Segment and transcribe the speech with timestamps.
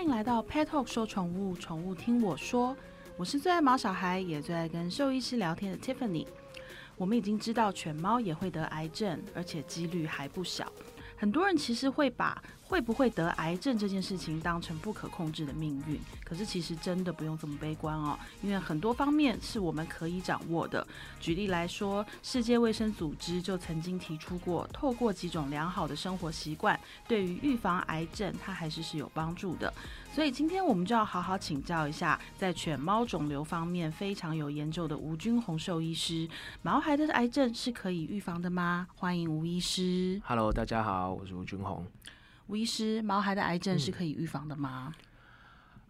[0.00, 2.74] 欢迎来到 Pet Talk 说宠物，宠物听我说。
[3.18, 6.26] 我是最爱毛小孩，也最爱跟兽医师聊天的 Tiffany。
[6.96, 10.72] 我们已经知道犬猫也会得癌症，而且几率还不小。
[11.18, 20.86] 很多人其实会把会不会得癌症这件事情当成不可控制的命运，可是其实真的不用这么悲观哦，因为很多方面是我们可以掌握的。
[21.18, 29.74] 举例来说，世界卫生组织就曾经提出过，透过几种良好的生活习惯，对于预防癌症，它还是是有帮助的。
[30.14, 36.28] 所以今天我们就要好好请教一下，在犬猫肿瘤方面非常有研究的吴君红兽医师，
[36.62, 38.86] 毛孩的癌症是可以预防的吗？
[38.94, 40.22] 欢迎吴医师。
[40.24, 41.84] Hello，大家好，我是吴君红。
[42.50, 44.92] 吴医师，毛孩的癌症是可以预防的吗？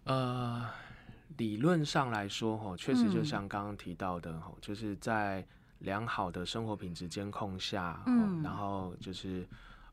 [0.03, 0.63] 呃，
[1.37, 5.43] 理论上来说，哈，确实就像刚刚提到的，哈，就是在
[5.79, 9.43] 良好的生活品质监控下，嗯然后就是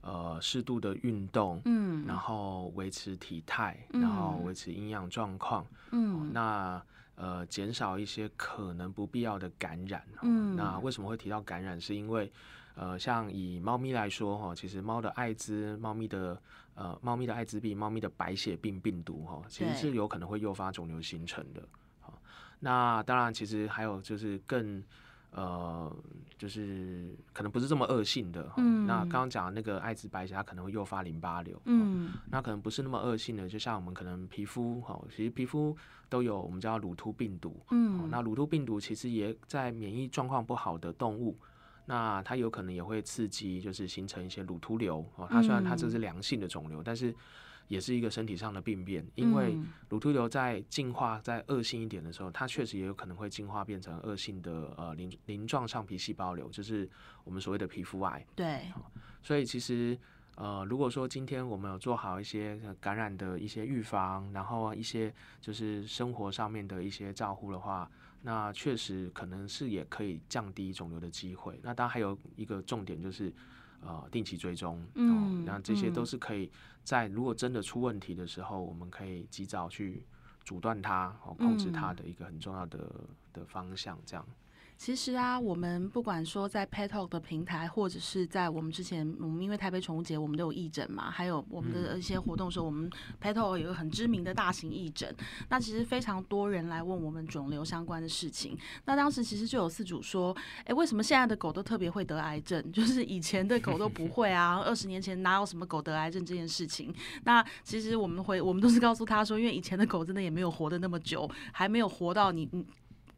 [0.02, 6.82] 呃适度的运动，嗯然后维持体态，嗯然后维持营养状况，嗯那
[7.14, 10.02] 呃减少一些可能不必要的感染。
[10.16, 11.80] 哦嗯那为什么会提到感染？
[11.80, 12.30] 是因为
[12.78, 16.40] 呃，像以猫咪来说哈，其实猫的艾滋、猫咪的
[16.74, 21.62] 呃猫咪的艾滋病、猫咪的白血病病毒哈，其实是有可能会诱发肿瘤形成的。
[22.00, 22.16] 好，
[22.60, 24.82] 那当然，其实还有就是更。
[25.30, 25.94] 呃，
[26.38, 35.76] 就是可能不是这么恶性的，哈嗯那刚刚讲的那个艾滋白血，它可能会诱发淋巴瘤，嗯那可能不是那么恶性的，就像我们可能皮肤哈，其实皮肤
[36.08, 37.50] 都有我们叫乳突病毒。
[37.64, 41.36] 哦嗯，那乳突病毒其实也在免疫状况不好的动物，
[41.88, 45.26] 那它有可能也会刺激，就是形成一些乳突瘤哦。
[45.30, 47.14] 它虽然它这是良性的肿瘤，但是
[47.66, 56.86] 也是一个身体上的病变，因为嗯乳突瘤在进化在恶性一点的时候，它确实也有可能会进化变成恶性的呃鳞鳞状上皮细胞瘤，就是
[57.24, 58.22] 我们所谓的皮肤癌。
[58.36, 58.70] 对，
[59.22, 59.98] 所以其实
[60.36, 67.90] 呃，如果说今天我们有做好一些呃感染的一些预防，然后一些就是生活上面的一些照护的话，
[68.22, 71.58] 那确实可能是也可以降低肿瘤的机会。
[71.62, 73.32] 那当然还有一个重点就是。
[73.80, 76.50] 呃，定期追踪，嗯哦，那这些嗯都是可以
[76.82, 80.02] 在如果真的出问题的时候，我们可以及早去
[80.44, 82.92] 阻断它，哦，控制它嗯的一个很重要的
[83.32, 84.26] 的方向，这样。
[84.78, 92.88] 其实啊，我们不管说在 Pet Talk 的平台，或者是在我们之前，我们因为台北宠物节，我们都有义诊嘛，还有我们的一些活动的时候，我们
[93.20, 95.12] Pet Talk 有一个很知名的大型义诊。
[95.48, 98.56] 那其实非常多人来问我们肿瘤相关的事情。
[98.84, 100.34] 那当时其实就有四主说，
[100.64, 102.62] 哎，为什么现在的狗都特别会得癌症？
[102.70, 106.94] 就是以前的狗都不会啊，二十年前哪有什么狗得癌症这件事情？
[107.24, 112.64] 那其实我们回，我们都是告诉他说，因为以前的狗真的也没有活得那么久，还没有活到你你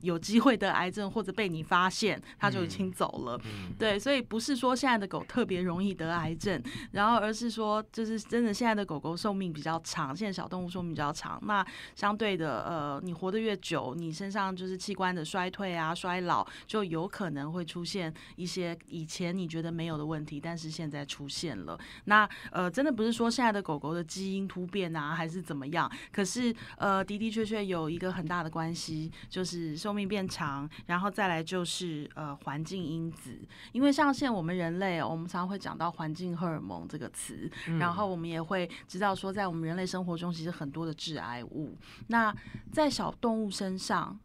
[0.00, 3.40] 有机会得癌症或者被你发现，它就已经走了。
[3.44, 6.62] 嗯对，所以不是说现在的狗特别容易得癌症，
[6.92, 21.78] 然后而是说就是真的现在的狗狗寿命比较长，现在小动物寿命比较长，那相对的呃，你活得越久，你身上就是器官的衰退啊、衰老，就有可能会出现一些以前你觉得没有的问题，但是现在出现了。
[22.04, 25.90] 那呃，真的不是说现在的狗狗的基因突变啊，还是怎么样？
[26.12, 33.38] 可是呃，的的确确有一个很大的关系，就是寿命变长，然后再来就是呃环境因子，
[33.72, 41.76] 因为像现在我们人类哦，我们常常会讲到环境荷尔蒙这个词，然后我们也会知道说，在我们人类生活中，其实很多的致癌物。
[42.08, 42.34] 那
[42.72, 44.18] 在小动物身上，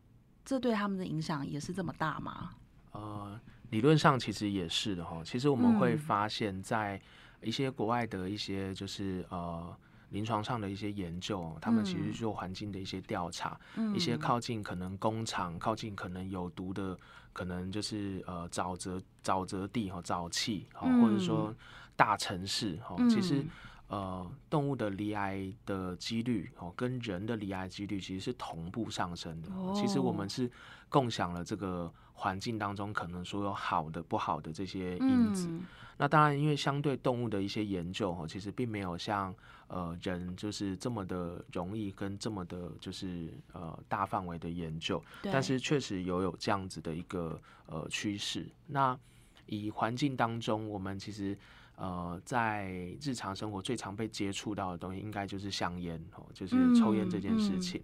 [0.43, 2.51] 这对他们的影响也是这么大吗？
[2.91, 3.39] 呃，
[3.71, 5.21] 理论上其实也是的哈。
[5.23, 7.01] 其实我们会嗯发现，在
[7.41, 9.75] 一些国外的一些就是呃
[10.09, 12.13] 临床上的一些研究，他们其实嗯。
[12.13, 13.95] 做环境的一些调查，嗯。
[13.95, 16.97] 一些靠近可能工厂、靠近可能有毒的，
[17.33, 21.53] 可能就是呃沼泽沼泽地哈、沼气哈，或者说
[21.95, 23.39] 大城市哈，其实。
[23.39, 23.49] 嗯
[23.87, 29.49] 呃，动物的离癌的几率哦，跟人的离癌几率其实是同步上升的。
[29.73, 30.49] 其实我哦们是
[30.89, 35.47] 共享了这个环境当中可能说有好的、不好的这些因子。
[35.49, 35.63] 嗯
[35.97, 39.33] 那当然，因为相对动物的一些研究哦，其实并没有像
[39.67, 45.01] 呃人就是这么的容易跟这么的，就是呃大范围的研究。
[45.21, 48.45] 但是确实有有这样子的一个呃趋势。
[48.67, 48.99] 那
[49.45, 51.37] 以环境当中，我们其实
[51.75, 52.67] 呃在
[53.01, 57.83] 日常生活最常被接触到的东西，应该就是香烟哦，就是抽烟这件事嗯嗯情。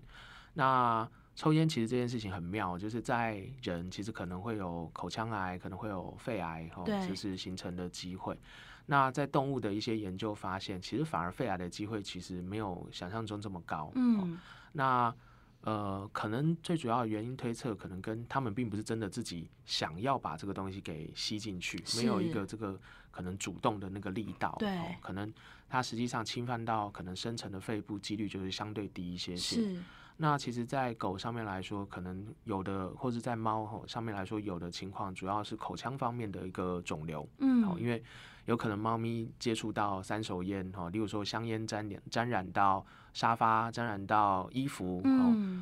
[0.54, 8.38] 那抽烟其实这件事情很妙，就是在人其实可能会有口腔癌，可能会有肺癌哦对，就是形成的机会。
[8.86, 13.86] 那在动物的一些研究发现，其实反而肺癌的机会其实没有想象中这么高。
[13.86, 14.40] 哦嗯
[14.74, 15.14] 那
[15.62, 22.80] 呃，可能最主要的原因推测，可能跟他们并不是真的自己想要把这个东西给吸进去，没有一个这个
[23.12, 24.70] 可能主动的那个力道，对。
[24.78, 25.32] 哦，可能
[25.70, 29.62] 它实际上侵犯到可能深层的肺部几率就是相对低一些些。
[29.62, 29.84] 是，
[30.18, 37.64] 那其实，在狗上面来说，可能有的，或者在猫吼上面来说，有的情况主要是口腔方面的一个肿瘤，嗯。
[37.64, 38.04] 哦，因为
[38.46, 45.02] 有可能猫咪接触到三手烟，哦，例如说香烟沾染沾染到沙发，沾染到衣服，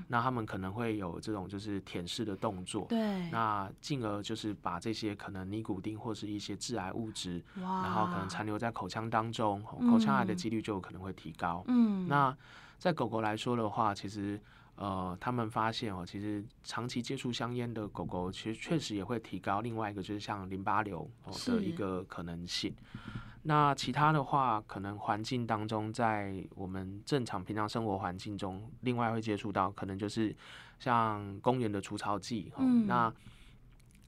[0.07, 11.63] 那他们可能会有这种就是舔舐的动作，对，那进而就是把这些可能尼古丁或是一些致癌物质，然后可能残留在口腔当中，哦口腔癌的嗯几率就有可能会提高。
[11.67, 12.35] 嗯，那
[12.77, 14.39] 在狗狗来说的话，其实
[14.75, 22.73] 呃，他们发现哦，其实长期接触香烟的狗狗，其实确实也会提高另外一个就是像淋巴瘤哦的一个可能性。
[23.43, 30.35] 那其他的话，可能环境当中，在我们正常平常生活环境中，另外会接触到，可能就是
[30.77, 32.51] 像公园的除草剂。
[32.85, 33.11] 那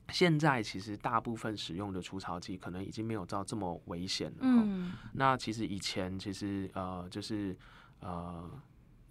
[0.09, 4.91] 现在其实大部分使用的除草剂，可能已经没有到这么危险了。
[5.13, 7.57] 那其实以前其实呃就是
[8.01, 8.49] 呃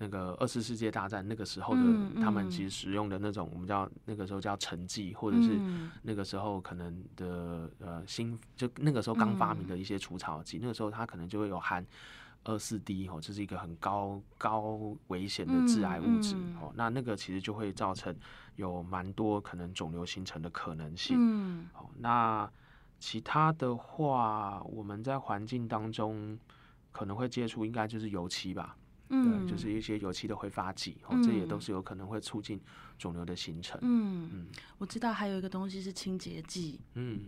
[0.00, 5.93] 那个二次世界大战那个时候的，嗯他们嗯其实使用的那种我们叫那个时候叫沉剂，或者是嗯。
[6.02, 11.87] 那个时候可能的呃新就那个时候刚发明的一些除草剂，那个时候它可能就会有含。
[12.43, 16.55] 二四 D 哦，这是一个很高高危险的致癌物质、嗯。
[16.55, 18.17] 嗯哦，那那个其实就会造成
[18.56, 21.19] 有蛮多可能肿瘤形成的可能性。
[21.20, 21.69] 嗯。
[21.75, 22.50] 好，那
[22.99, 26.38] 其他的话，我们在环境当中
[26.91, 28.75] 可能会接触，应该就是油漆吧，
[29.11, 31.61] 嗯，对，就是一些油漆的挥发剂，哦，这也都嗯。
[31.61, 32.61] 是有可能会促进
[33.00, 33.81] 肿瘤的形成。
[33.82, 34.47] 嗯，嗯。
[34.79, 37.20] 我知道还有一个东西是清洁剂，嗯。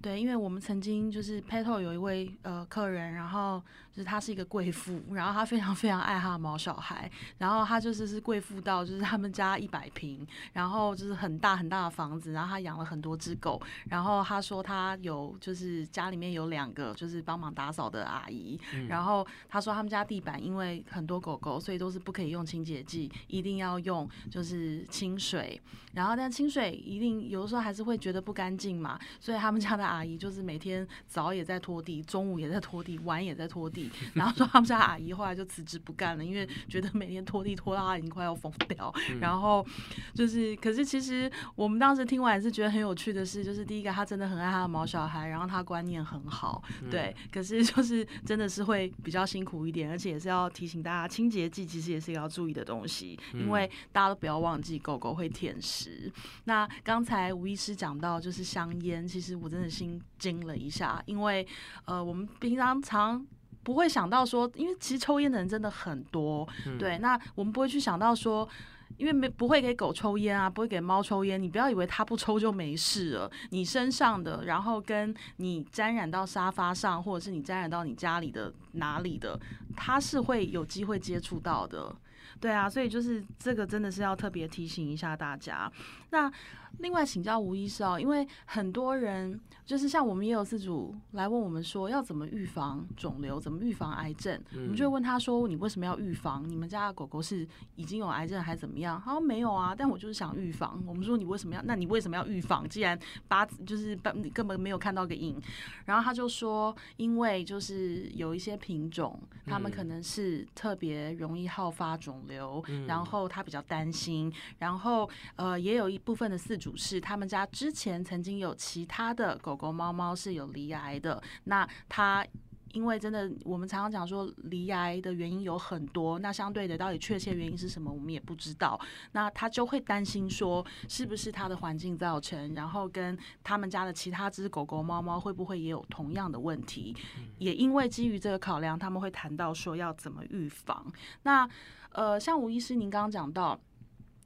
[0.00, 18.86] 对，因为我们曾经就是 Petal 有一位呃客人，然后就是她是一个贵妇，然后她非常非常爱她的毛小孩，然后她就是是贵妇到就是他们家一百平，然后就是很大很大的房子，然后她养了很多只狗，然后她说她有就是家里面有两个就是帮忙打扫的阿姨，嗯。
[18.86, 25.60] 然后她说他们家地板因为很多狗狗，所以都是不可以用清洁剂，一定要用就是清水。
[25.94, 33.90] 然后但清水一定有的时候还是会觉得不干净嘛，所以他们家的阿姨就是每天早也在拖地，中午也在拖地，晚也在拖地。
[34.12, 38.92] 然后说他们家阿姨后来就辞职不干了，因为觉得每天拖地拖到她已经快要疯掉。
[39.20, 39.66] 然后
[40.14, 47.16] 就是，可是其实我们当时听完也是觉得很有趣的是，就是第一个他真的很爱他的毛小孩，然后他观念很好，对。
[47.32, 56.12] 可是就是真的是会比较辛苦一点，而且也是要提醒大家，清洁剂其实也是一个要注意的东西，因为大家都不要忘记狗狗会舔食。
[56.44, 61.46] 那刚才吴医师讲到就是香烟，其实我真的心惊了一下，因为
[61.84, 63.26] 呃，我们平常常。
[63.62, 66.48] 不会想到说，因为其实抽烟的人真的很多，
[66.78, 66.98] 对。
[66.98, 68.48] 那我们不会去想到说，
[68.96, 73.28] 因为没不会给狗抽烟啊，不会给猫抽烟，你不要以为它不抽就没事了。
[73.50, 79.36] 你身上的，然后跟你沾染到沙发上，或者是你沾染到你家里的哪里的，
[79.74, 81.92] 它是会有机会接触到的。
[82.40, 85.70] 对啊，所以就是这个真的是要特别提醒一下大家。
[86.10, 86.30] 那
[86.78, 94.38] 另外请教吴医师哦，因为很多人就是像我们也有自主来问我们说，要怎么预防肿瘤，怎么预防癌症？
[94.52, 96.48] 我们就会问他说，你为什么要预防？
[96.48, 99.00] 你们家的狗狗是已经有癌症还是怎么样？
[99.02, 100.82] 他说没有啊，但我就是想预防。
[100.86, 101.62] 我们说你为什么要？
[101.62, 102.68] 那你为什么要预防？
[102.68, 105.40] 既然八字就是八你根本没有看到个影，
[105.86, 122.26] 然后他就说，因为就是有一些品种，他们可能是特别容易好发肿瘤，然后他比较担心，然后呃也有一部分的饲主是他们家之前曾经有其他的狗狗、猫猫是有离癌的，那他。
[122.72, 128.78] 因为真的，我们常常讲说离癌的原因有很多，那相对的，到底确切原因是什么，我们也不知道。
[129.12, 136.94] 那他就会担心说，是不是他的环境造成，然后跟他们家的其他只狗狗、猫猫会不会也有同样的问题？
[137.38, 140.84] 也因为基于这个考量，他们会谈到说要怎么预防。
[141.22, 141.48] 那
[141.96, 143.58] 呃，像吴医师您刚刚讲到。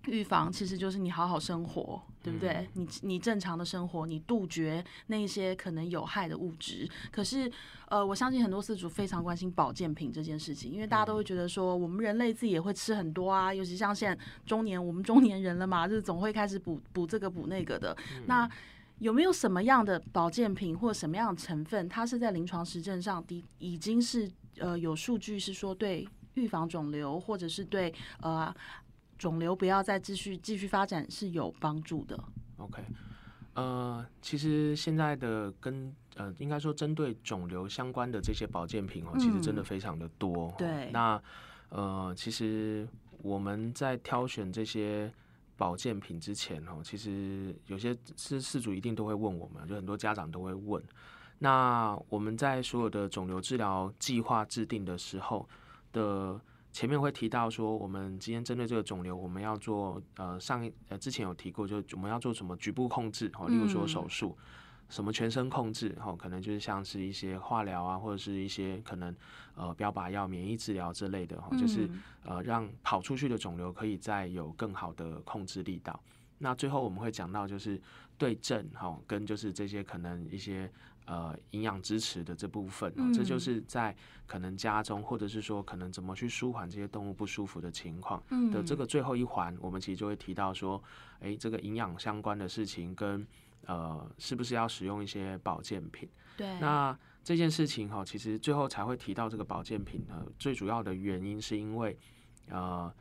[0.07, 2.67] 预防其实就是你好好生活，对不对？
[2.73, 6.89] 你你正常的生活，你杜绝那些可能有害的物质。
[7.13, 7.53] 可是，
[7.87, 17.95] 呃，我相信很多饲主非常关心保健品这件事情，因为大家都会觉得说，我们人类自己也会吃很多啊，尤其像现在中年，我们中年人了嘛，就是总会开始补补这个补那个的。
[18.25, 18.51] 那
[19.01, 28.55] 有没有什么样的保健品或什么样的成分，它是在临床实证上的已经是呃有数据是说对预防肿瘤或者是对呃。
[29.21, 32.19] 肿瘤不要再继续继续发展是有帮助的。
[32.57, 32.83] OK，
[33.53, 40.47] 呃，其实现在的跟呃，应该说针对肿瘤相关的这些保健品哦，其实真的非常的多。
[40.47, 41.23] 哦对那
[41.69, 42.89] 呃，其实
[43.21, 45.13] 我们在挑选这些
[45.55, 50.83] 保健品之前哦，其实有些是事主一定都会问我们，就很多家长都会问。
[51.41, 55.47] 那我们在所有的肿瘤治疗计划制定的时候
[55.93, 56.41] 的
[56.73, 64.37] 前面会提到说，我们今天针对这个肿瘤，我们要做呃上一呃之前有提过，就我们要做什么局部控制哦，例如说手术，
[64.89, 69.15] 什么全身控制哦，可能就是像是一些化疗啊，或者是一些可能
[69.55, 71.91] 呃标靶药、免疫治疗之类的哦，就是
[72.25, 76.01] 呃让跑出去的肿瘤可以再有更好的控制力道。
[76.39, 77.81] 那最后我们会讲到就是
[78.17, 80.71] 对症哈，跟就是这些可能一些。
[81.11, 83.93] 呃，营养支持的这部分，这就是在
[84.29, 90.81] 可能家中，或者是说可能怎么去舒缓这些动物不舒服的情况的这个最后一环，我们其实就会提到说，
[91.19, 93.27] 哎，这个营养相关的事情跟
[93.67, 96.09] 呃，是不是要使用一些保健品？
[96.37, 96.47] 对。
[96.61, 101.99] 那这件事情哈，其实最后才会提到这个保健品呢，最主要的原因是因为
[102.51, 102.95] 呃，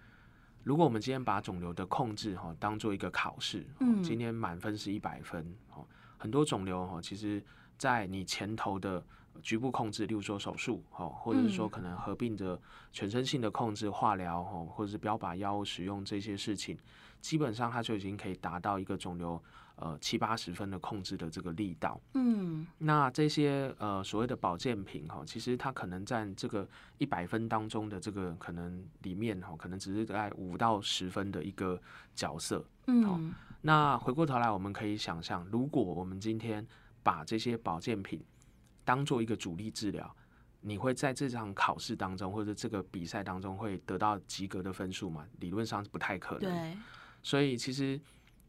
[0.64, 5.86] 如果我们今天把肿瘤的控制哈当做一个考试，嗯，今天满分是一百分，哦，
[6.18, 7.40] 很多肿瘤哈其实。
[7.80, 9.04] 在你前头的
[9.42, 12.60] 局部控制，例如说手术，哦，或者是说可能合并着
[12.92, 16.78] 全身性的控制，化疗，哦，或者是标靶药物使用这些事情，
[17.22, 19.42] 基本上它就已经可以达到一个肿瘤
[19.78, 21.98] 呃七八十分的控制的这个力道。
[22.16, 26.68] 嗯，那这些呃所谓的保健品，哈，其实它可能占这个
[26.98, 31.82] 一百分当中的这个可能里面，哈，可能只是在五到十分的一个
[32.14, 32.62] 角色。
[32.88, 36.66] 嗯，那回过头来，我们可以想象，如果我们今天
[37.04, 38.24] 把这些保健品
[38.84, 40.16] 当做一个主力治疗，
[40.62, 45.26] 你会在这场考试当中或者这个比赛当中会得到及格的分数吗？
[45.40, 46.52] 理论上是不太可能。
[46.52, 46.78] 对，
[47.22, 48.00] 所以其实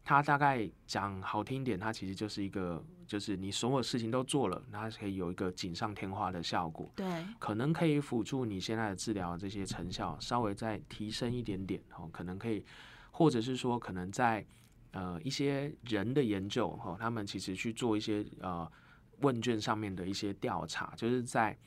[0.03, 6.91] 它大概讲好听点，它其实就是一个，就是你所有事情都做了，它可以有一个锦上添花的效果。
[6.95, 12.65] 对，可能可以辅助你现在的治疗这些成效稍微再提升一点点哦，可能可以，
[13.11, 14.45] 或者是说可能在。
[14.91, 18.69] 呃，一些人的研究哈，他们其实去做一些呃
[19.21, 21.57] 问卷上面的一些调查，就是在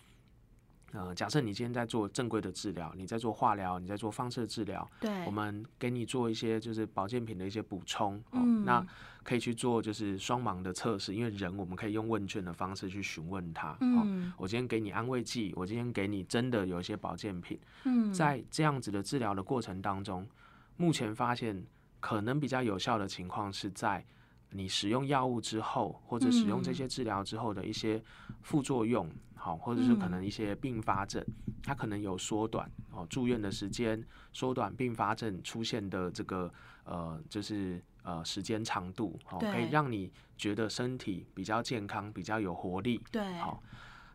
[0.92, 8.86] 呃，假设你今天在做正规的治疗，你在做化疗，你在做放射治疗，对，我们给你做一些就是保健品的一些补充，嗯，那
[9.22, 20.28] 可以去做就是双盲的测试，因为人我们可以用问卷的方式去询问他，嗯，我今天给你安慰剂，我今天给你真的有一些保健品，嗯，在这样子的治疗的过程当中，
[20.76, 21.64] 目前发现。
[22.04, 24.04] 可能比较有效的情况是在
[24.50, 27.98] 你使用药物之后，或者使用这些治疗之后的一些
[28.42, 31.24] 副作用，好，或者是可能一些并发症，
[31.62, 36.52] 它可能有缩短哦住院的时间，缩短并发症出现的这个
[36.84, 43.00] 呃就是呃时间长度，好，可以让你觉得身体比较健康，比较有活力。
[43.10, 43.62] 对，好，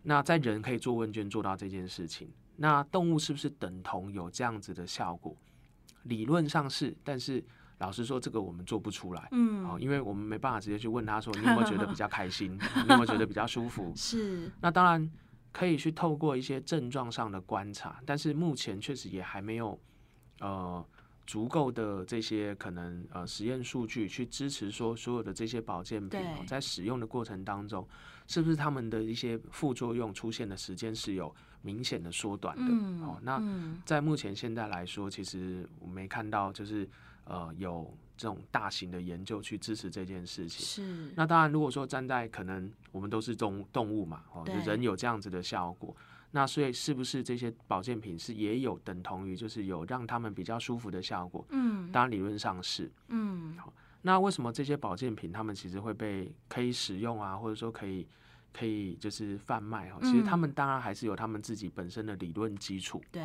[0.04, 5.36] 那在人可以做问卷做到这件事情，那动物是不是等同有这样子的效果？
[6.04, 7.44] 理论上是，但是。
[7.80, 13.92] 老实说，这个我们做不出来，嗯，哦，因为我们没办法直接去问他说， 你有没有觉得比较开心，你有没有觉得比较舒服？
[13.96, 14.52] 是。
[14.60, 15.10] 那当然
[15.52, 19.80] 可以去透过一些症状上的观察，但是目前确实也还没有
[20.42, 20.86] 呃
[21.26, 27.88] 足够的这些可能呃实验数据去支持说所有的这些保健品在使用的过程当中，
[28.28, 33.06] 是不是他们的一些副作用出现的时间是有明显的缩短的？
[33.06, 33.42] 哦，那
[33.86, 36.86] 在目前现在来说，其实我没看到就是。
[37.30, 40.66] 呃，有这种大型的研究去支持这件事情。
[40.66, 41.14] 是。
[41.16, 45.96] 那当然，如果说站在可能我们都是动动物嘛，哦，人有这样子的效果，
[46.32, 51.46] 那所以是不是这些保健品是也有等同于就是有让他们比较舒服的效果？
[51.50, 52.92] 嗯，当然理论上是。
[53.10, 53.56] 嗯。
[53.58, 53.72] 好，
[54.02, 58.08] 那为什么这些保健品他们其实会被可以使用啊，或者说可以
[58.52, 60.00] 可以就是贩卖哈？
[60.02, 63.02] 其实他们当然还是有他们自己本身的理论基础。
[63.12, 63.22] 对。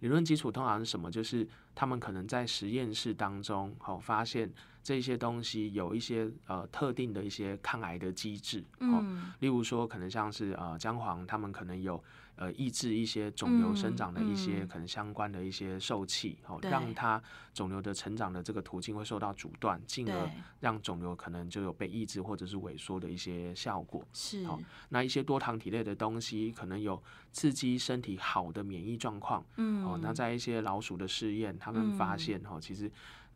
[0.00, 1.10] 理论基础通常是什么？
[1.10, 4.52] 就是他们可能在实验室当中，好发现
[4.82, 8.64] 这些东西有一些呃特定的一些抗癌的机制。
[8.80, 12.02] 嗯，例如说可能像是呃姜黄，他们可能有。
[12.38, 17.20] 呃，抑制一些肿瘤生长的一些可能相关的一些受气，哦，让它
[17.52, 20.30] 肿瘤的成长的这个途径会受到阻断，进而
[20.60, 24.06] 让肿瘤可能就有被抑制或者是萎缩的一些效果。
[24.12, 24.56] 是，哦
[24.90, 27.02] 那一些多糖体类的东西可能有
[27.32, 29.44] 刺激身体好的免疫状况。
[29.56, 32.88] 嗯，哦，那在一些老鼠的试验，他们发现，哦，其实。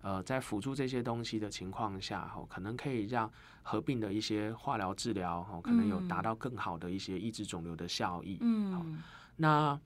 [0.02, 3.30] 呃，在辅助这些东西的情况下，哈，可能可以让
[3.62, 8.36] 合并的一些化疗治疗，哈，可能有达到更好的一些抑制肿瘤的效益。
[8.40, 9.02] 嗯，
[9.36, 9.80] 那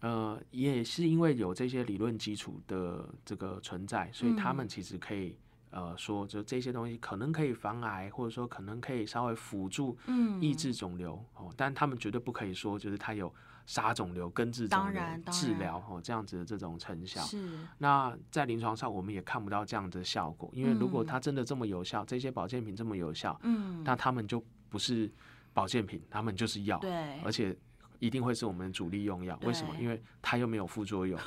[0.00, 5.34] 呃，也是因为有这些理论基础的这个存在，所以他们其实可以
[5.74, 9.98] 呃说，就这些东西可能可以防癌，或者说可能可以稍微辅助
[10.40, 13.30] 抑制肿瘤哦，但他们绝对不可以说就是它有。
[13.66, 15.02] 杀肿瘤、根治肿瘤、
[15.32, 17.22] 治疗哦，这样子的这种成效。
[17.22, 17.48] 是。
[17.78, 25.10] 那在临床上，我们也看不到这样的效果，因为如果它真的这么有效，这些保健品这么有效，嗯，那他们就不是
[25.54, 27.56] 保健品，他们就是药，对，而且
[28.04, 29.38] 一定会是我们主力用药。
[29.44, 29.74] 为什么？
[29.80, 31.18] 因为它又没有副作用，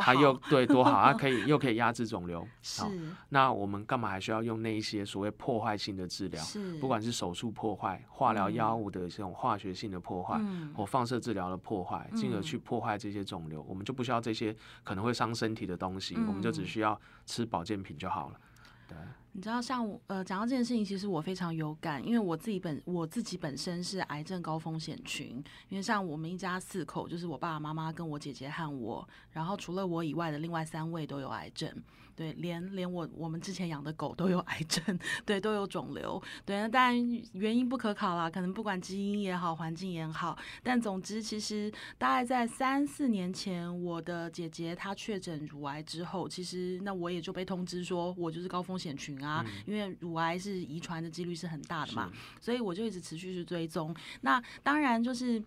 [0.00, 2.46] 它又对多好，它 可以又可以压制肿瘤。
[2.62, 2.90] 是好，
[3.30, 6.40] 那我们干嘛还需要用那一些所谓破坏性的治疗？
[6.42, 18.36] 是，不管是手术破坏、化疗嗯药物的这种化学性的破坏，嗯或放射治疗的破坏，进而嗯去破坏这些肿瘤，我们就不需要这些可能会伤身体的东西，我们就只嗯需要吃保健品就好了。
[18.86, 18.96] 对，
[19.32, 31.72] 你知道，像我呃讲到这件事情，其实我非常有感，因为我自己本我自己本身是癌症高风险群，因为像我们一家四口，就是我爸爸妈妈跟我姐姐和我，然后除了我以外的另外三位都有癌症，
[32.16, 52.10] 对，连连我我们之前养的狗都有癌症，对，都有肿瘤，对，那当然原因不可考啦，可能不管基因也好，环境也好，但总之其实大概在三四年前，我的姐姐她确诊乳癌之后，其实那我也就被通知说我就是高风险群啊，因为乳癌是遗传的几率是很大的嘛，
[52.40, 53.94] 所以我就一直持续去追踪。
[54.22, 55.42] 那当然就是。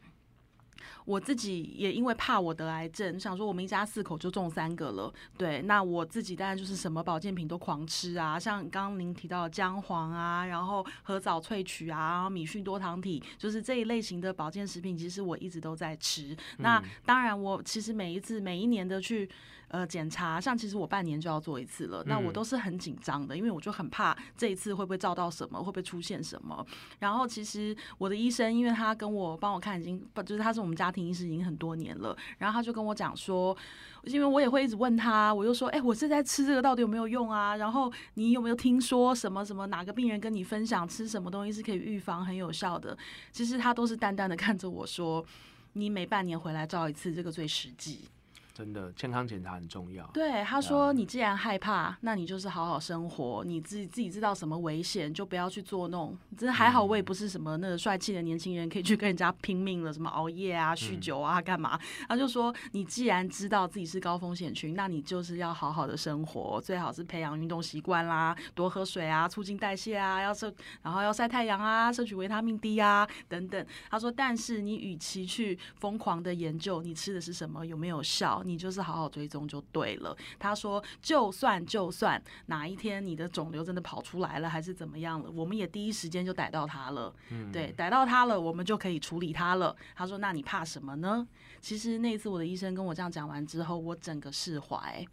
[1.06, 16.36] 我自己也因为怕我得癌症，想说我们一家四口就中三个了，对，那我自己当然就是什么保健品都狂吃啊，像刚刚您提到的姜黄啊，然后核藻萃取啊，然后米讯多糖体，就是这一类型的保健食品，其实我一直都在吃。
[16.58, 19.30] 那当然，我其实每一次每一年的去
[19.74, 26.64] 呃检查，像其实我半年就要做一次了，那我嗯都是很紧张的，因为我就很怕这一次会不会照到什么，会不会出现什么。
[27.00, 33.58] 然后其实我的医生，因为他跟我帮我看已经不就是他是我们家庭医师已经很多年了，然后他就跟我讲说，
[34.04, 37.56] 因为我也会一直问他，我就说，哎、我是在吃这个到底有没有用啊？
[37.56, 42.96] 然后你有没有听说什么什么哪个病人跟你分享吃什么东西是可以预防很有效的？
[43.32, 45.26] 其实他都是淡淡的看着我说，
[45.74, 48.08] 你每半年回来照一次，这个最实际。
[48.54, 50.06] 真的健康检查很重要。
[50.14, 56.16] 对，他说你既然害怕，那你就是好好生活，你自己自己知道什么危险，就不要去做弄。
[56.38, 61.80] 真的还好，我也不是什么那个帅气的年轻人，可以去跟人家拼命了，什么熬夜啊、酗酒啊、干嘛？
[62.08, 73.66] 他就说，你既然知道自己是高风险群，那你就是要好好的生活，最好是培养运动习惯啦，多喝水啊，促进代谢啊，要摄，然后要晒太阳啊，摄取维他命 D 啊等等。
[73.90, 80.16] 他说，但是你与其去疯狂的研究你吃的是什么有没有效，你就是好好追踪就对了。
[80.38, 87.14] 他说，就算就算哪一天你的肿瘤真的跑出来了，还是怎么样了，我们也第一时间就逮到它了。
[87.52, 89.76] 对，逮到它了，我们就可以处理它了。
[89.96, 91.28] 他说，那你怕什么呢？
[91.62, 95.06] 其实那一次我的医生跟我这样讲完之后，我整个释怀。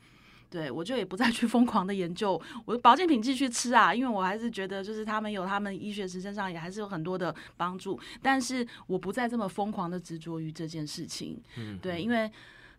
[0.51, 2.33] 对，我就也不再去疯狂的研究，
[2.65, 11.41] 我的保健品继续吃啊，因为我还是觉得就是他们有他们医学实证上也还是有很多的帮助，但是我不再这么疯狂的执着于这件事情。
[11.57, 12.29] 嗯，对，因为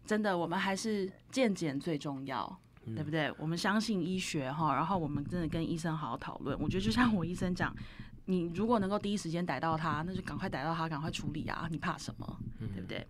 [0.05, 2.59] 真的我们还是健检最重要。
[2.95, 3.31] 对不对？
[3.37, 6.59] 我们相信医学哈，然后我们真的跟医生好好讨论。
[6.59, 7.71] 我觉得就像我医生讲，
[8.25, 11.67] 你如果能够第一时间逮到他，那就赶快逮到他，赶快处理啊！
[11.69, 12.39] 你怕什么？
[12.73, 13.05] 对不对？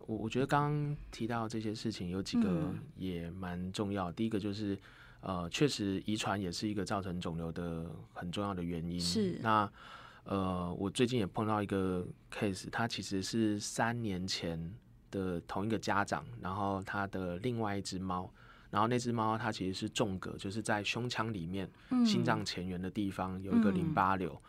[0.00, 4.12] 我我觉得刚刚提到这些事情有几个嗯也蛮重要。
[4.12, 4.78] 第一个就是，
[5.20, 9.00] 呃，确实遗传也是一个造成肿瘤的很重要的原因。
[9.00, 9.72] 是那
[10.24, 14.70] 呃，我最近也碰到一个 case，他其实是三年前
[15.10, 18.30] 的同一个家长，然后他的另外一只猫，
[18.70, 21.68] 然后那只猫它其实是纵隔，就是在胸腔里面、
[22.04, 24.40] 心脏前缘的地方有一个淋巴瘤。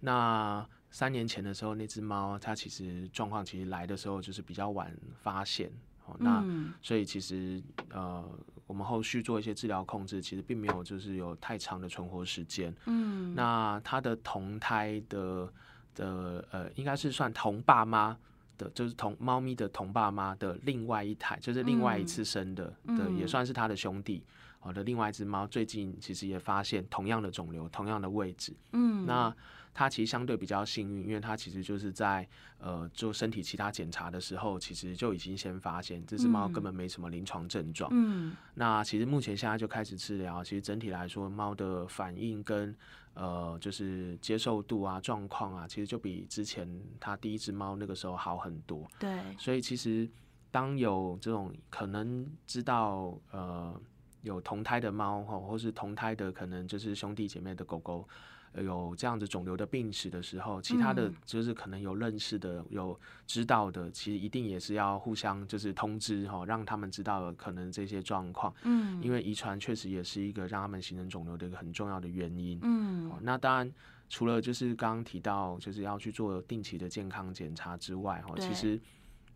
[0.00, 4.92] 那三年前的时候，那只猫它其实状况其实来的时候就是比较晚
[5.22, 5.70] 发现，
[6.06, 6.72] 哦，那嗯。
[6.82, 8.28] 所以其实呃，
[8.66, 12.74] 我们后续做一些治疗控制，其实并没有就是有太长的存活时间。
[12.86, 13.34] 嗯。
[13.34, 15.52] 那它的同胎的
[15.94, 18.18] 的呃，应该是算同爸妈
[18.60, 22.74] 的，就是同猫咪的同爸妈的另外一台，就是另外一次生的、的，
[23.08, 24.22] 嗯也算是他的兄弟。
[24.62, 28.54] 好的另外一只猫最近其实也发现同样的肿瘤，同样的位置。
[28.72, 29.34] 嗯，那
[29.72, 37.90] 它其实相对比较幸运，因为它其实就是在呃做身体其他检查的时候，其实就已经先发现这只猫嗯根本没什么临床症状。
[37.94, 42.76] 嗯那其实目前现在就开始治疗，其实整体来说，猫的反应跟
[43.14, 46.68] 呃就是接受度啊、状况啊，其实就比之前
[46.98, 48.86] 它第一只猫那个时候好很多。
[48.98, 50.08] 对，所以其实
[50.50, 53.80] 当有这种可能知道呃
[54.22, 58.08] 有同胎的猫或，或是同胎的可能就是兄弟姐妹的狗狗。
[58.52, 72.58] 呃有这样子肿瘤的病史的时候，其他的嗯就是可能有认识的、有知道的，其实一定也是要互相就是通知哈，让他们知道可能这些状况，嗯因为遗传确实也是一个让他们形成肿瘤的一个很重要的原因。
[72.62, 73.72] 嗯哦那当然，
[74.08, 78.80] 除了就是刚刚提到就是要去做定期的健康检查之外，哈，对其实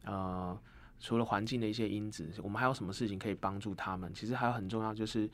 [0.05, 0.59] 呃，
[0.99, 4.13] 除了环境的一些因子，我们还有什么事情可以帮助他们？
[4.13, 5.31] 其实还有很重要就是。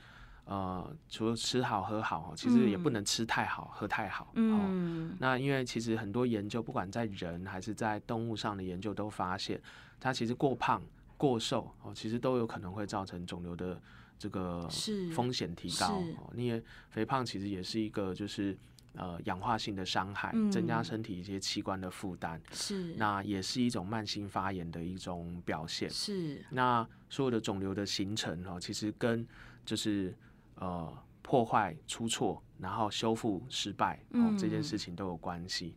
[0.51, 4.33] 呃，除了吃好喝好，其实也不能吃太好喝太好。
[4.35, 9.63] 嗯，那因为其实很多研究，不管在人还是在动物上的研究，都发现
[10.01, 10.83] 它其实过胖、
[11.17, 13.81] 过瘦哦，其实都有可能会造成肿瘤的
[14.19, 14.69] 这个
[15.15, 16.03] 风险提高。
[16.19, 18.59] 哦，因为肥胖其实也是一个就是
[18.97, 22.43] 呃氧化性的伤害，增加身体一些器官的负担。
[22.51, 25.89] 是，那也是一种慢性发炎的一种表现。
[25.89, 29.25] 是，那所有的肿瘤的形成哦，其实跟
[29.65, 30.13] 就是
[30.61, 35.75] 呃，破坏、出错，然后修复失败，哦，这件事情都有关系。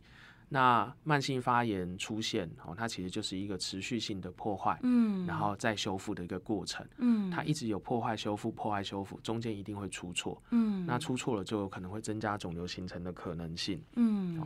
[0.50, 14.38] 那慢性发炎出现，哦，它其实就是一个持续性的破坏，嗯，然后再修复的一个过程，嗯，它一直有破坏、修复、破坏、修复，中间一定会出错，嗯，那出错了就有可能会增加肿瘤形成的可能性，嗯，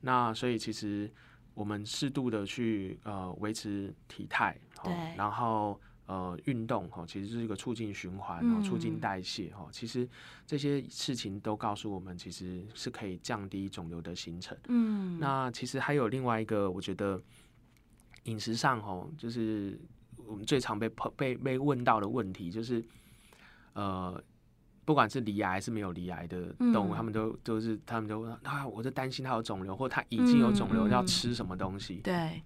[0.00, 1.08] 那所以其实
[1.54, 5.78] 我们适度的去呃维持体态，对，然后。
[6.06, 9.68] 呃，运动哈，其实是一个促进循环然后，促进代谢哈。
[9.70, 10.06] 其实
[10.44, 14.58] 这些事情都告诉我们，其实是可以降低肿瘤的形成。
[14.66, 17.22] 嗯，那其实还有另外一个，我觉得
[18.24, 19.80] 饮食上哈，就是
[20.16, 22.84] 我们最常被被被问到的问题，就是
[23.74, 24.20] 呃，
[24.84, 32.00] 不管是离癌还是没有离癌的动物，他们都都是他们都啊，我就担心它有肿瘤，或它已经有肿瘤，要吃什么东西？
[32.02, 32.42] 对，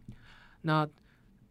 [0.60, 0.86] 那。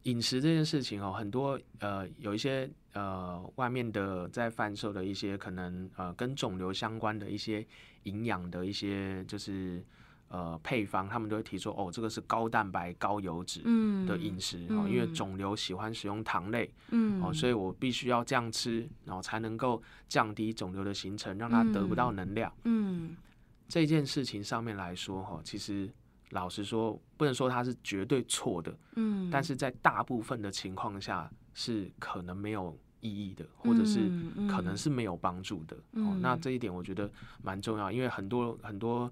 [0.05, 7.65] 饮食这件事情哦，很多呃有一些呃外面的在贩售的一些可能呃跟肿瘤相关的一些
[8.03, 9.83] 营养的一些就是
[10.27, 13.61] 呃配方，他们都会提出哦，这个是高蛋白高油脂
[14.07, 22.53] 的饮食哦，因为肿瘤喜欢使用糖类，嗯，哦，所以我必须要这样吃，然后才能够降低肿瘤的形成，让它得不到能量。
[22.65, 23.15] 嗯，
[23.67, 25.89] 这件事情上面来说哈，其实。
[26.35, 34.11] 老实说，不能说它是绝对错的，嗯，但是在大部分的情况下是可能没有意义的，或者是
[34.47, 35.75] 可能是没有帮助的。
[35.93, 37.09] 哦，那这一点我觉得
[37.41, 39.11] 蛮重要，因为很多很多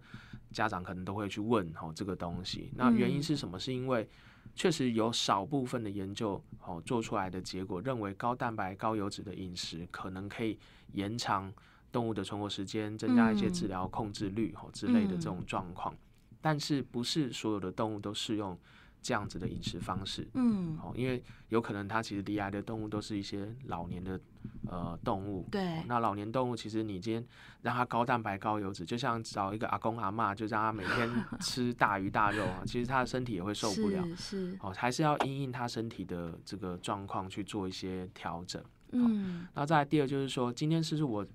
[0.52, 2.72] 家长可能都会去问哦这个东西。
[2.76, 3.58] 那原因是什么？
[3.58, 4.08] 是因为
[4.54, 10.60] 确实有少部分的研究哦做出来的结果认为高蛋白高油脂的饮食可能可以
[10.92, 11.52] 延长
[11.92, 15.96] 动物的存活时间，增加一些治疗控制率哦之类的这种状况。
[16.44, 18.60] 但是不是所有的动物都适用
[19.02, 20.28] 这样子的饮食方式？
[20.34, 24.20] 嗯，哦，因为有可能它其实离癌的动物都是一些老年的
[24.68, 25.48] 呃动物。
[25.50, 25.82] 对。
[25.88, 27.26] 那老年动物其实你今天
[27.62, 34.04] 让它高蛋白高油脂，就像找一个阿公阿妈，就让他每天 吃大鱼大肉啊，其实他的身体也会受不了。
[34.18, 34.58] 是。
[34.62, 38.62] 哦，还是要因应他身体的这个状况去做一些调整。
[38.92, 39.48] 嗯。
[39.54, 41.26] 那再第二就是说，今天是不是我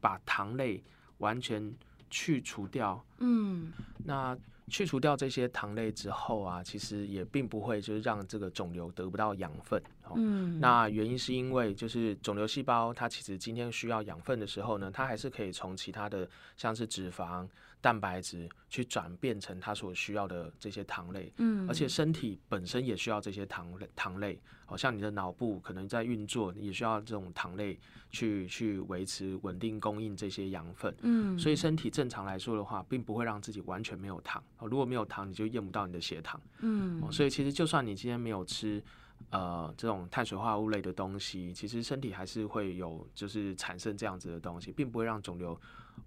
[0.00, 0.82] 把糖类
[1.18, 1.72] 完全
[2.10, 3.04] 去除掉？
[3.18, 3.72] 嗯。
[4.04, 4.36] 那
[4.72, 9.80] 去除掉这些糖类之后啊，其实也并不会就是让这个肿瘤得不到养分。
[10.16, 17.48] 嗯，那原因是因为就是肿瘤细胞它其实今天需要养分的时候呢，它还是可以从其他的像是脂肪。
[17.82, 27.76] 蛋白质去转变成它所需要的这些糖类，嗯，而且身体本身也需要这些糖类，糖类，好像你的脑部可能在运作，也需要这种糖类
[28.08, 38.80] 去去维持稳定供应这些养分，嗯，所以身体正常来说的话，并不会让自己完全没有糖，哦，如果没有糖，你就验不到你的血糖，嗯，所以其实就算你今天没有吃。
[39.30, 45.58] 呃，这种碳水化合物类的东西，其实身体还是会有，就是产生这样子的东西，并不会让肿瘤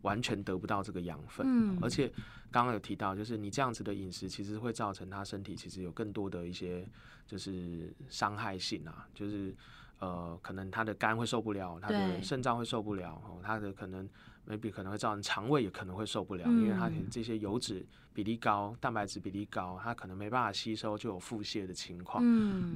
[0.01, 1.45] 完全得不到这个养分。
[1.47, 2.07] 嗯，而且
[2.51, 6.87] 刚刚有提到，就是你这样子的饮食，其实会造成他身体其实有更多的一些
[7.25, 9.55] 就是伤害性啊，就是
[9.99, 14.09] 呃，可能他的肝会受不了，他的肾脏会受不了，哦，他的可能。
[14.47, 22.23] maybe 可能会造成肠胃也可能会受不了，因为他这些油脂比例高、蛋白质比例高，他可能没办法吸收，就有腹泻的情况，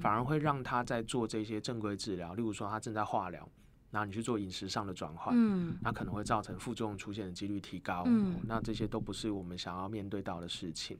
[0.01, 3.47] 反而会让他在做这些正规治疗，例如说他正在化疗。
[3.91, 10.97] 然后你去做饮食上的转换，嗯，那可能会造成副作用出现的几率提高，嗯，那这些都不是我们想要面对到的事情。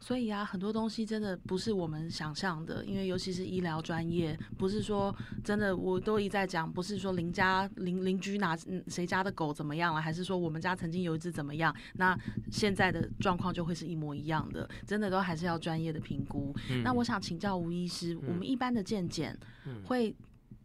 [0.00, 8.56] 所以啊，很多东西真的不是我们想象的，因为尤其是医疗专业，不是说真的，我都一再讲，不是说邻家邻邻居哪
[8.88, 12.18] 谁家的狗怎么样了，还是说我们家曾经有一只怎么样，那
[12.50, 16.54] 现在的状况就会是一模一样的，真的都还是要专业的评估。
[16.82, 19.38] 那我想请教吴医师，我们一般的健检
[19.84, 20.14] 会。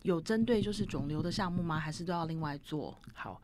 [0.04, 1.80] 有针对就是肿瘤的项目吗？
[1.80, 2.98] 还是都要另外做？
[3.14, 3.42] 好，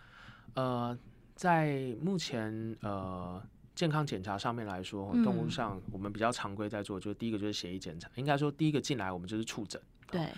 [0.56, 0.98] 呃，
[1.36, 3.41] 在目前呃
[3.76, 8.10] 健康检查上面来说，动物上我们比较常规在做，就是第一个就是血液检查。
[8.15, 9.82] 应该说第一个进来我们就是触诊。
[10.10, 10.30] 对。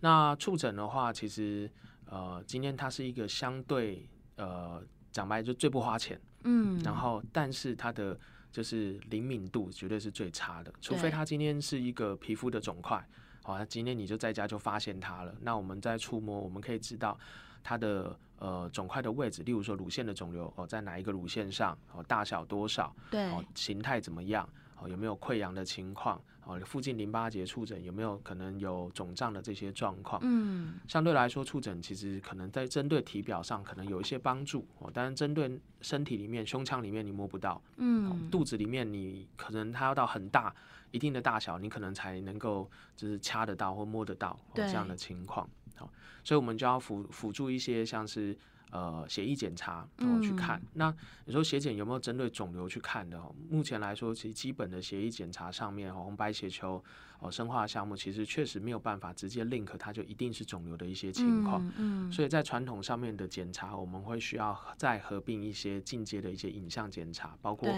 [0.00, 1.70] 那触诊的话，其实
[2.04, 8.18] 呃今天它是一个相对呃讲白就最不花钱，嗯，然后但是它的
[8.52, 13.02] 就是灵敏度绝对是最差的，除非它今天是一个皮肤的肿块。
[13.46, 15.34] 好，那今天你就在家就发现它了。
[15.42, 17.16] 那我们在触摸，我们可以知道
[17.62, 24.48] 它的呃肿块的位置，例如说乳腺的肿瘤哦，在哪一个乳腺上哦，大小多少，对，哦，形态怎么样，
[24.80, 40.54] 哦，有没有溃疡的情况，哦，附近淋巴结触诊有没有可能有肿胀的这些状况，嗯，相对来说，触诊其实可能在针对体表上可能有一些帮助哦，但是针对身体里面胸腔里面你摸不到，嗯，肚子里面你可能它要到很大
[40.94, 45.48] 一定的大小，你可能才能够就是掐得到或摸得到、哦、这样的情况。
[45.74, 45.90] 好、
[46.22, 48.38] 所以我们就要辅辅助一些像是
[48.70, 50.62] 呃血液检查然哦去看。
[50.74, 53.18] 那你说血检有没有针对肿瘤去看的？
[53.18, 56.82] 哦，目前来说，其实基本的血液检查上面，哦红白血球
[57.24, 61.66] 哦生化项目，其实确实没有办法直接 link 它就一定是肿瘤的一些情况。
[61.78, 67.68] 嗯，嗯，所以在传统上面的检查，我们会需要再合并一些进阶的一些影像检查，包括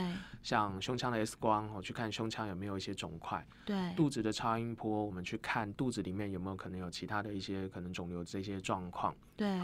[0.42, 9.14] 像胸腔的 X 光，我去看胸腔有没有一些肿块；对，肚子的超音波，我们去看肚子里面有没有可能有其他的一些可能肿瘤这些状况。
[9.37, 9.61] 对，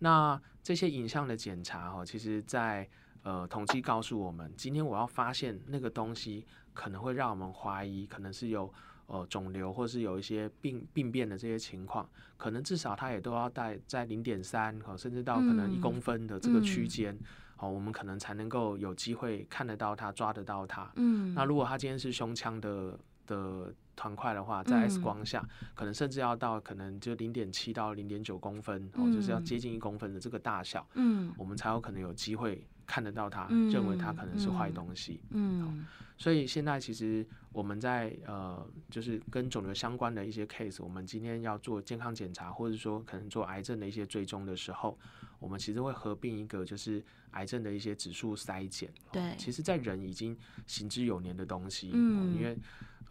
[0.00, 2.86] 那这些影像的检查哈，其实在
[3.22, 8.70] 呃统计告诉我们，今天我要发现那个东西，可能会让我们怀疑，可能是有
[9.06, 17.18] 呃肿瘤，或是有一些病病变的这些情况，可能至少它也都要在在零点三哦，甚至到可能一嗯公分的这个区嗯间，
[17.58, 20.90] 哦，我们可能才能够有机会看得到它，抓得到它。
[20.96, 35.20] 嗯，那如果它今天是胸腔的的团块的话，在 X 嗯光下，可能甚至要到可能就零点七到零点九公分，哦，就是要嗯接近一公分的这个大小，嗯我们才有可能有机会看得到它，嗯认为它可能是坏嗯东西。
[35.30, 44.96] 嗯所以现在其实我们在呃，就是跟肿瘤相关的一些 case，我们今天要做健康检查，或者说可能做癌症的一些追踪的时候，
[45.40, 48.88] 我们其实会合并一个就是癌症的一些指数筛检。
[48.90, 52.56] 哦对其实，在人已经行之有年的东西，嗯哦因为。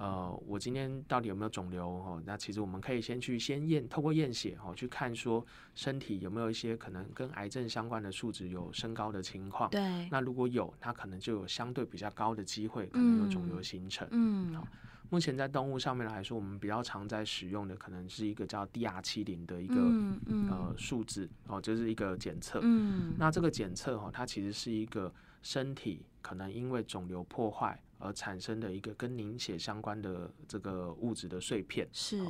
[0.04, 1.88] 呃，我今天到底有没有肿瘤？
[1.88, 9.70] 哦，那其实我们可以先去先验，透过验血哦，去看说身体有没有一些可能跟癌症相关的数值有升高的情况。
[9.70, 14.06] 对，那如果有，它可能就有相对比较高的机会，可能有肿瘤形成。
[14.12, 14.68] 嗯好
[15.10, 22.60] 目前在动物上面来说，我们比较常在使用的，可能是一个叫 DR 七零的一个、嗯嗯呃数字哦，就是一个检测。
[22.63, 25.13] 嗯那这个检测哈，它其实是一个
[25.44, 31.88] 身体可能因为肿瘤破坏而产生的一个跟凝血相关的这个物质的碎片。
[31.94, 32.24] 是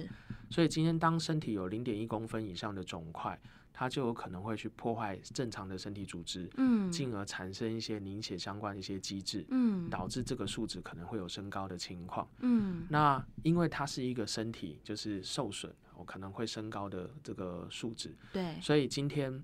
[0.50, 3.40] 所以今天当身体有零点一公分以上的肿块，
[3.74, 12.28] 它就有可能会去破坏正常的身体组织，嗯进而产生一些凝血相关的一些机制，嗯导致这个数值可能会有升高的情况。
[12.42, 19.44] 嗯那因为它是一个身体就是受损，我可能会升高的这个数值，对所以今天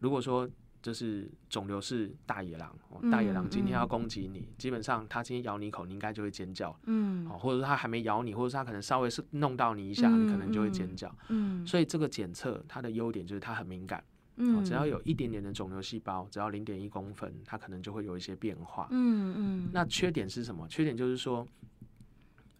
[0.00, 0.46] 如果说
[0.82, 2.76] 就是肿瘤是大野狼，
[3.10, 11.14] 大野狼今天要嗯攻击你，基本上它今天咬你一口，你应该就会尖叫，嗯哦，或者是它还没咬你，或者是它可能稍微是弄到你一下，你可能就会尖叫。
[11.28, 18.88] 嗯所以这个检测它的优点就是它很敏感，哦，嗯只要有一点点的肿瘤细胞，只要零点一公分，它可能就会有一些变化。
[18.90, 20.66] 嗯嗯那缺点是什么？
[20.68, 21.46] 缺点就是说，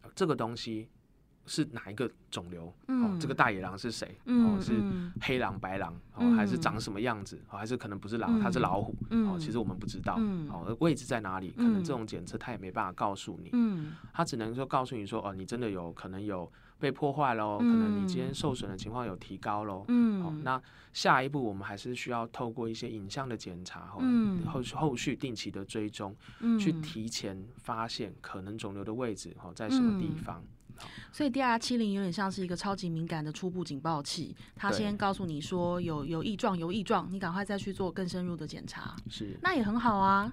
[0.03, 0.89] 呃这个东西
[1.47, 2.67] 是哪一个肿瘤？
[2.67, 4.17] 哦嗯，这个大野狼是谁？
[4.27, 7.41] 嗯哦，是嗯黑狼、白狼，哦，嗯还是长什么样子？
[7.51, 8.95] 哦，还是可能不是狼，它是嗯老虎。
[9.11, 10.17] 嗯哦，其实我们不知道。
[10.19, 11.51] 嗯哦，位置在哪里？
[11.51, 19.85] 可能这嗯种检测它也没办法告诉你，嗯它只能说告诉你说，哦，你真的有可能有被破坏喽，可能你今天嗯受损的情况有提高喽。
[19.89, 20.61] 嗯好，那
[20.93, 23.89] 下一步我们还是需要透过一些影像的检查，
[24.47, 30.17] 后续后续定期的追踪，嗯去提前发现可能肿瘤的位置哦在什么地嗯
[30.83, 30.91] 方。
[31.13, 40.33] 所以 DR 七零有点像是一个超级敏感的初步警报器，它先告诉你说有有异状有异状，你赶快再去做更深入的检查，是，那也很好啊。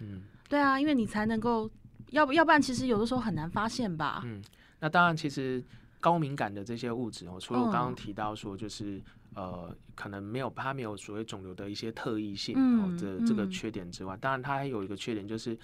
[0.00, 1.70] 嗯对啊，因为你才能够，
[2.10, 4.22] 要不要不然其实有的时候很难发现吧。
[4.24, 4.42] 嗯。
[4.80, 5.62] 那当然，其实
[6.00, 9.00] 高敏感的这些物质哦，除了我刚刚嗯提到说，就是。
[9.32, 15.56] 呃，可能没有它没有所谓肿瘤的一些特异性、嗯哦，这这个嗯缺点之外，当然它还有一个缺点就是。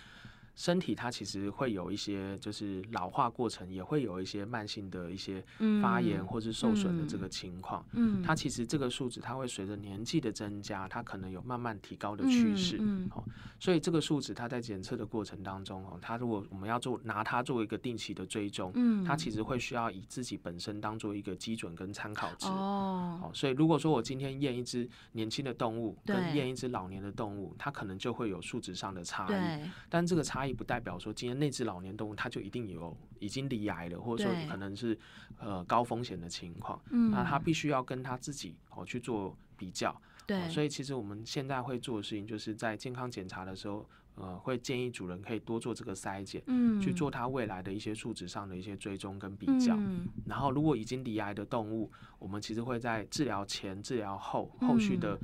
[0.56, 7.84] 身体它其实会有一些，就是老化过程也会有一些慢性的一些嗯发炎或是受损的这个情况。
[7.92, 12.78] 嗯，它其实这个数值它会随着年纪的增加，它可能有慢慢提高的趋势。
[12.80, 13.22] 嗯哦，
[13.60, 22.46] 所以这个数值它在检测的过程当中哦，它如果我们要做拿它作为一个定期的追踪，嗯，它其实会需要以自己本身当做一个基准跟参考值。
[22.46, 29.28] 哦，哦，所以如果说我今天验一只年轻的动物，跟验一只老年的动物，它可能就会有数值上的差异。
[29.28, 34.98] 对，但这个差异不代表说今天那只老年动物它就一定有已经罹癌了，或者说可能是
[35.38, 36.80] 呃高风险的情况。
[36.90, 39.94] 嗯，那它必须要跟它自己哦去做比较。
[40.26, 49.76] 对，哦所以其实我们现在会做的事情，就是在健康检查的时候，呃，会建议主人可以多做这个筛检，嗯，去做它未来的一些数值上的一些追踪跟比较。
[49.76, 55.16] 嗯然后，如果已经罹癌的动物，我们其实会在治疗前、治疗后、后续的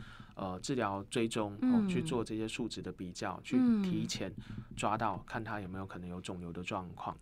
[0.42, 2.05] 呃治疗追踪、哦、去嗯。
[2.05, 3.83] 做这些数值的比较，去嗯。
[3.83, 4.33] 提前
[4.76, 7.16] 抓到看他有没有可能有肿瘤的状况。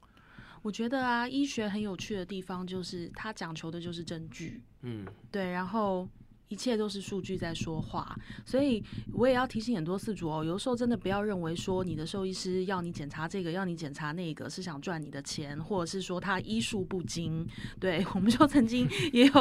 [0.63, 6.07] 我觉得啊，医学很有趣的地方就是它讲求的就是证据，嗯，对，然后
[6.51, 8.83] 一切都是数据在说话，所以
[9.13, 17.47] 我也要提醒很多饲主哦，有时候真的不要认为说你的兽医师要你检查这个，要你检查那个，是想赚你的钱，或者是说他医术不精。
[17.79, 19.33] 对， 我们就曾经也有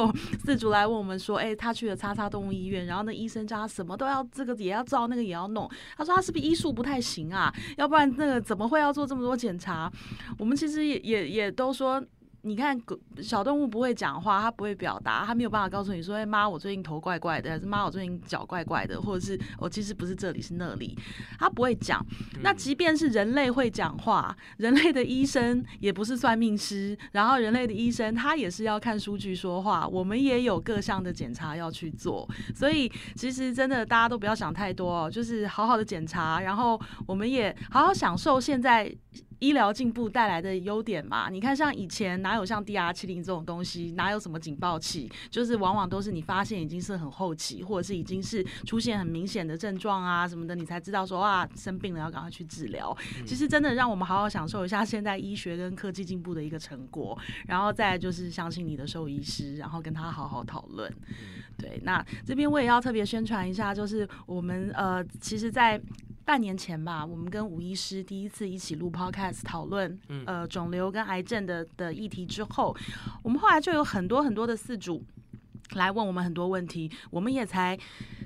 [0.45, 5.67] 饲主来问我们说，哎、他去了叉叉动物医院，然后那医生叫他什么都要，这个也要照，那个也要弄。
[5.97, 7.51] 他说他是不是医术不太行啊？
[7.77, 9.91] 要不然那个怎么会要做这么多检查？
[10.37, 11.99] 我们其实也也也都说。
[12.43, 20.97] 你看，狗小动物不会讲话，它不会表达，它没有办法告诉你说：“哎、妈，我最近头怪怪的，还是妈，我最近脚怪怪的，或者是我、其实不是这里，是那里。”
[21.37, 22.03] 它不会讲。
[22.41, 29.85] 那即便是人类会讲话，人类的医生也不是算命师，然后人类的医生他也是要看数据说话。
[29.85, 32.25] 我们也有各项的检查要去做，
[32.55, 38.95] 所以其实真的大家都不要想太多哦，就是好好的检查，然后我们也好好享受现在。
[39.39, 52.95] 医疗进步带来的优点嘛，你看像以前哪有像 DR 七零这种东西，哪有什么警报器，就是往往都是你发现已经是很后期，或者是已经是出现很明显的症状啊什么的，你才知道说啊生病了要赶快去治疗。
[53.25, 60.93] 其实真的让我们好好享受一下现在医学跟科技进步的一个成果，然后再就是相信你的兽医师，然后跟他好好讨论。
[61.57, 65.79] 对，那这边我也要特别宣传一下，就是我们呃，其实，在
[66.29, 72.77] 半年前吧，我们跟吴医师第一次一起录 podcast 讨论嗯呃肿瘤跟癌症的的议题之后，
[73.23, 75.03] 我们后来就有很多很多的四主。
[75.73, 77.75] 来问我们很多问题，我们也才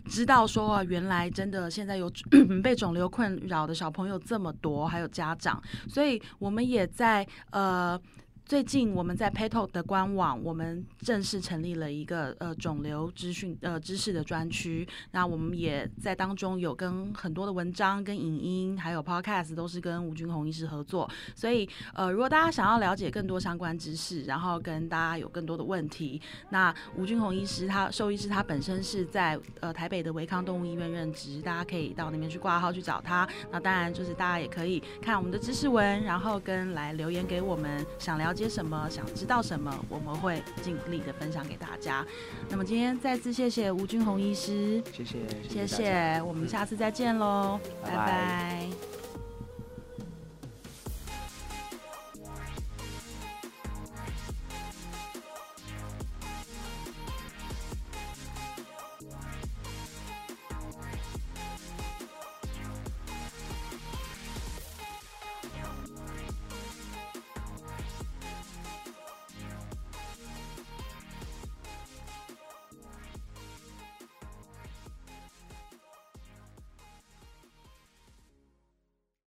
[0.05, 2.11] 知道说啊，原来真的现在有
[2.61, 7.97] 被肿瘤困扰的小朋友这么多，还有家长，所以我们也在呃。
[8.45, 14.85] 最近我们在 Petal 的官网，我们正式成立了一个呃肿瘤资讯呃知识的专区。
[15.11, 21.09] 那我们也在当中有跟很多的文章、跟影音，还有 Podcast 都是跟吴君宏医师合作。
[21.33, 33.27] 所以呃，如果大家想要了解更多相关知识，然后跟大家有更多的问题，那吴君宏医师他兽医师他本身是在呃台北的维康动物医院任职，大家可以到那边去挂号去找他。
[33.49, 42.05] 那当然就是大家也可以看我们的知识文，然后跟来留言给我们，想了解什么，想知道什么，我们会尽力的分享给大家。
[42.49, 45.19] 那么今天再次谢谢吴君宏医师，谢谢，
[45.49, 47.95] 谢谢，我们下次再见喽，拜拜。
[47.95, 48.92] 拜拜